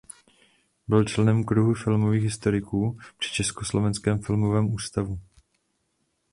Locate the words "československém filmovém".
3.33-4.73